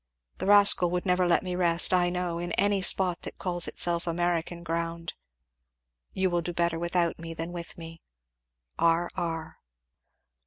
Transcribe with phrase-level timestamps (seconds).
[0.39, 4.07] The rascal would never let me rest, I know, in any spot that calls itself
[4.07, 5.13] American ground.
[6.11, 8.01] "You will do better without me than with me.
[8.79, 9.11] "R.
[9.15, 9.57] R."